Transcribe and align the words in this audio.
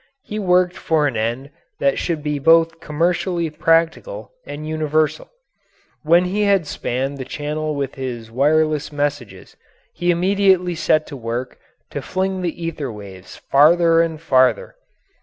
He 0.23 0.39
worked 0.39 0.75
for 0.75 1.05
an 1.05 1.15
end 1.15 1.51
that 1.77 1.99
should 1.99 2.23
be 2.23 2.39
both 2.39 2.79
commercially 2.79 3.51
practical 3.51 4.31
and 4.47 4.67
universal. 4.67 5.29
When 6.01 6.25
he 6.25 6.41
had 6.41 6.65
spanned 6.65 7.19
the 7.19 7.23
Channel 7.23 7.75
with 7.75 7.93
his 7.93 8.31
wireless 8.31 8.91
messages, 8.91 9.55
he 9.93 10.09
immediately 10.09 10.73
set 10.73 11.05
to 11.05 11.15
work 11.15 11.59
to 11.91 12.01
fling 12.01 12.41
the 12.41 12.65
ether 12.65 12.91
waves 12.91 13.35
farther 13.35 14.01
and 14.01 14.19
farther. 14.19 14.75